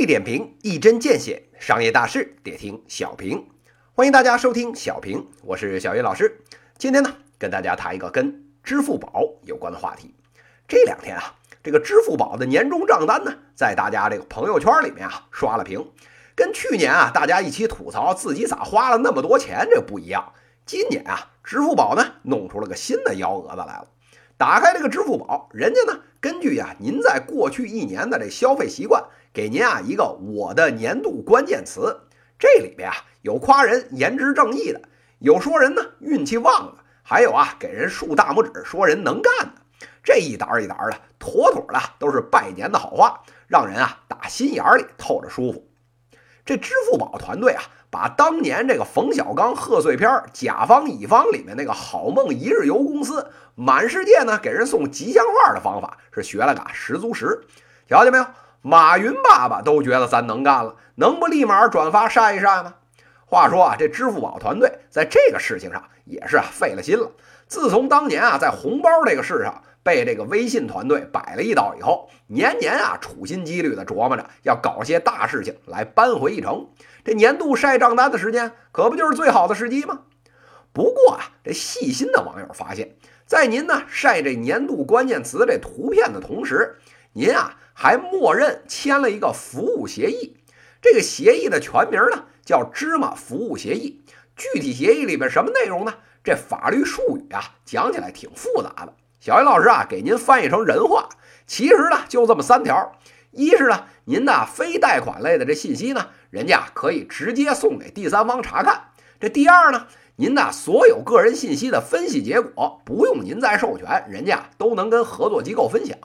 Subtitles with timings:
[0.00, 3.46] 力点评，一针见血，商业大事得听小平。
[3.92, 6.40] 欢迎大家收听小平，我是小云老师。
[6.78, 10.14] 今天呢，跟大家谈一个跟支付宝有关的话题。
[10.66, 15.86] 这两天啊，这个支付宝的年终账单呢，在大家这个朋友圈里面啊刷了屏。
[16.34, 20.32] 跟去年啊，大家一起吐槽自己咋花了那么多钱，这不一样。
[20.64, 23.86] 今年啊，支付宝呢弄出了个新的幺蛾子来了。
[24.40, 29.04] 打开这个支付宝，人家呢根据呀您在过去一年的这消费习惯，
[29.34, 32.00] 给您啊一个我的年度关键词。
[32.38, 34.80] 这里边啊有夸人颜值正义的，
[35.18, 39.86] 有说人呢运气旺的，还有啊给人竖大拇指说人能干的。
[40.02, 45.69] 这一沓一沓的，妥妥的都是拜年的好话，让人啊打心眼里透着舒服。
[46.50, 57.40] 这支付宝团队啊，把当年这个冯小刚贺岁片《甲方乙方》里面那个好梦一日游公司满世界呢给人送吉祥话的方法是学了个十足十。
[57.88, 58.26] 瞧见没有？
[58.62, 62.74] 马云爸爸都觉得咱能干了，能不立马转发晒一晒吗？
[63.26, 67.08] 话说啊，这支付宝团队在这个事情上也是啊费了心了。
[67.46, 69.62] 自从当年啊在红包这个事上。
[69.82, 76.68] 被这个微信团队摆了一道以后，年年啊处心积虑地琢磨着要搞些大事情来扳回一城。
[77.04, 80.00] 这年度晒账单的时间，可不就是最好的时机吗？
[80.72, 86.76] 不过啊，这细心的网友发现，在您呢晒这年度关键词这图片的同时，
[87.14, 90.36] 您啊还默认签了一个服务协议。
[90.82, 94.02] 这个协议的全名呢叫芝麻服务协议。
[94.36, 95.94] 具体协议里边什么内容呢？
[96.22, 98.94] 这法律术语啊讲起来挺复杂的。
[99.20, 101.10] 小云老师啊，给您翻译成人话，
[101.46, 102.92] 其实呢就这么三条：
[103.32, 115.98] 一是呢，您的非贷款类的这信息呢，人家可以直接送给第三方查看；这第二呢，您的所有个人信息的分析结果不用您再授权，人家都能跟合作机构分享；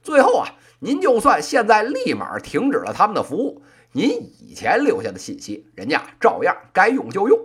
[0.00, 7.36] 最后啊，您就算现在立马停止了他们的服务，您以前留下的信息，人家照样该用就用。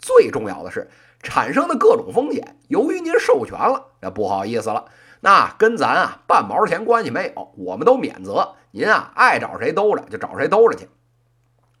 [0.00, 0.90] 最重要的是。
[1.24, 4.84] 产生的各种风险，由于您授权了，那不好意思了，
[5.20, 8.54] 那跟咱啊半毛钱关系没有，我们都免责。
[8.70, 10.88] 您啊爱找谁兜着就找谁兜着去。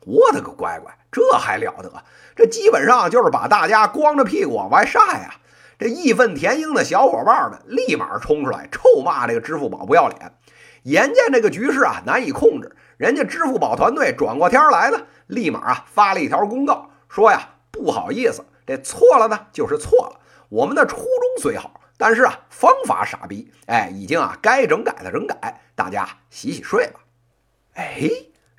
[0.06, 1.92] 我的个乖乖，这还了得？
[2.34, 5.34] 这基本上就是把大家光着屁股往外晒呀！
[5.78, 10.32] 这义愤填膺的小伙伴们立马冲出来臭骂这个支付宝不要脸。
[10.84, 18.44] 眼见这个局势啊难以控制，人家支付宝团队转过天来了，立马啊发了一条公告，说呀不好意思。
[18.66, 20.20] 这错了呢，就是错了。
[20.48, 23.50] 我们的初衷虽好，但是啊，方法傻逼。
[23.66, 27.00] 哎，已经啊，该整改的整改，大家洗洗睡吧。
[27.74, 28.08] 哎，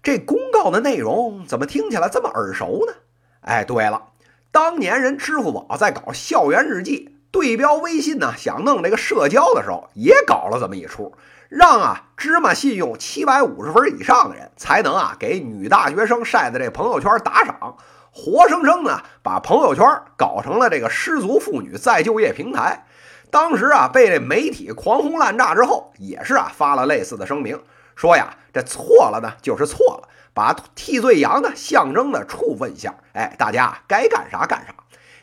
[0.03, 2.93] 这公告的内容怎么听起来这么耳熟呢？
[3.41, 4.07] 哎，对了，
[4.51, 11.13] 当年人支付宝在搞校园日记，对标微信呢，想弄这个社交的时候，也搞了这么一出，
[11.47, 17.77] 让啊芝麻信用七百五十分以上的人才能啊给女大学生晒的这朋友圈打赏。
[18.17, 22.85] 活生生的把朋友圈搞成了这个失足妇女再就业平台。
[23.29, 27.61] 当时啊，被这媒体狂轰滥炸之后，也是啊发了类似的声明，
[27.93, 32.95] 说呀，这错了呢就是错了，把替罪羊呢象征的处分一下。
[33.11, 34.73] 哎，大家该干啥干啥。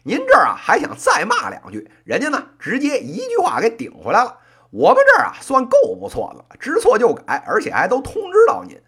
[0.02, 4.36] 您这儿啊还想再骂两句，人家呢直接一句话给顶回来了。
[4.68, 8.78] 我们这儿啊算够不错的了，知错就改，而且还都通知到您。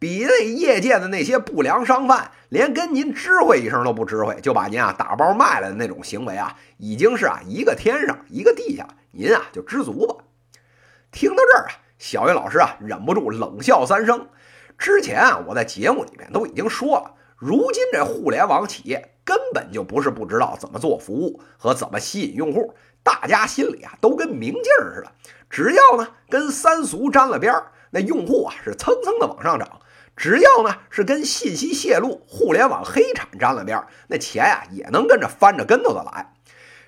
[0.00, 10.24] 比那业界的那些不良商贩，连跟您知会一声都不知会，就把您啊打包卖了的那种行为啊，已经是啊一个天上一个地下，您啊就知足吧。
[11.12, 14.26] 听到这儿啊，小云老师啊忍不住冷笑三声。
[14.78, 24.62] 之前啊我在节目里面都已经说了，如今这互联网企业根本就不是不知道怎么做服务和怎么吸引用户，大家心里啊都跟明镜
[24.94, 25.12] 似的，
[25.50, 29.68] 只要呢跟三俗沾了边儿，那用户啊是蹭蹭的往上涨。
[30.16, 36.34] 只要呢是跟信息泄露、互联网黑产沾了边，那钱呀也能跟着翻着跟头的来。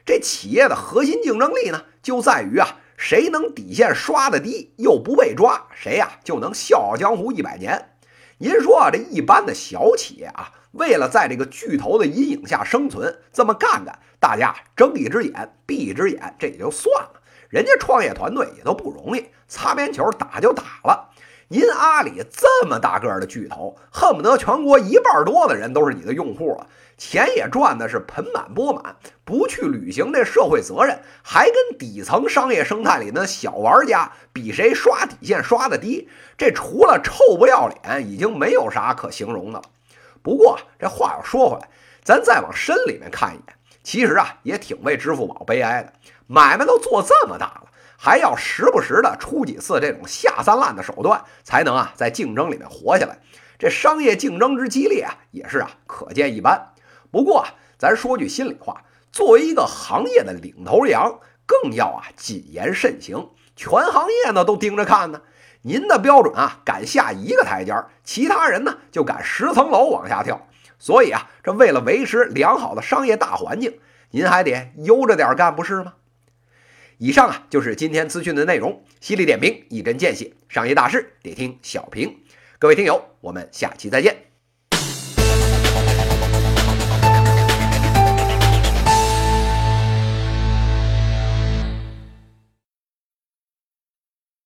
[0.04, 7.90] 这企业的核心竞争力呢，就在于啊，谁能底线刷的低又不被抓，谁呀就能笑傲江湖一百年。
[8.38, 17.22] 您说啊，这一般的小企业啊，为了在这个巨头的阴影下生存，这么干干，大家睁一只眼闭一只眼，这也就算了。
[17.48, 21.10] 人家创业团队也都不容易，擦边球打就打了。
[21.52, 26.66] 您阿里这么大个的巨头，恨不得全国一半多的人都是你的用户了，
[26.96, 36.08] 钱也赚的是盆满钵满，不去履行这社会责任，还跟底层商业生态里的小玩家比谁刷底线刷的低，
[36.38, 39.64] 这除了臭不要脸，已经没有啥可形容的了。
[40.22, 41.68] 不过这话又说回来，
[42.02, 45.92] 咱再往深里面看一眼，其实啊也挺为支付宝悲哀的，
[46.26, 47.64] 买卖都做这么大了。
[48.04, 53.16] 还要时不时的出几次这种下三滥的手段，才能啊在竞争里面活下来。
[53.60, 56.72] 这商业竞争之激烈啊，也是啊可见一斑。
[57.12, 58.82] 不过啊，咱说句心里话，
[59.12, 63.28] 作为一个行业的领头羊，更要啊谨言慎行。
[63.54, 65.20] 全行业呢都盯着看呢。
[65.60, 70.48] 您的标准啊，敢下一个台阶儿，其他人呢就敢十层楼往下跳。
[70.76, 73.78] 所以啊，这为了维持良好的商业大环境，
[74.10, 75.94] 您还得悠着点干，不是吗？
[77.04, 82.16] 以上啊就是今天资讯的内容，犀利点评，一针见血，商业大事得听小平。
[82.60, 84.31] 各位听友，我们下期再见。